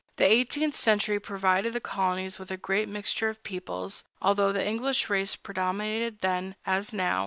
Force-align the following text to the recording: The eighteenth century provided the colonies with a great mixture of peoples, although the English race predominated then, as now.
The 0.15 0.25
eighteenth 0.25 0.75
century 0.75 1.19
provided 1.19 1.73
the 1.73 1.79
colonies 1.79 2.39
with 2.39 2.49
a 2.49 2.57
great 2.57 2.89
mixture 2.89 3.29
of 3.29 3.43
peoples, 3.43 4.03
although 4.19 4.51
the 4.51 4.67
English 4.67 5.11
race 5.11 5.35
predominated 5.35 6.21
then, 6.21 6.55
as 6.65 6.91
now. 6.91 7.19